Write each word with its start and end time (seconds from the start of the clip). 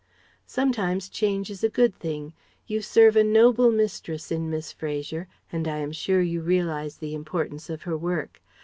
Sometimes 0.47 1.09
change 1.09 1.51
is 1.51 1.63
a 1.63 1.69
good 1.69 1.93
thing. 1.93 2.33
You 2.65 2.81
serve 2.81 3.15
a 3.15 3.23
noble 3.23 3.69
mistress 3.69 4.31
in 4.31 4.49
Miss 4.49 4.71
Fraser 4.73 5.27
and 5.51 5.67
I 5.67 5.77
am 5.77 5.91
sure 5.91 6.21
you 6.21 6.41
realize 6.41 6.97
the 6.97 7.13
importance 7.13 7.69
of 7.69 7.83
her 7.83 7.95
work. 7.95 8.41